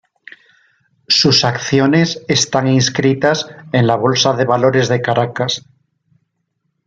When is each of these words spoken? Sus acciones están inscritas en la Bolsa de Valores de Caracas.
Sus 1.07 1.45
acciones 1.45 2.23
están 2.27 2.67
inscritas 2.67 3.47
en 3.71 3.85
la 3.85 3.97
Bolsa 3.97 4.33
de 4.33 4.45
Valores 4.45 4.89
de 4.89 4.99
Caracas. 4.99 5.63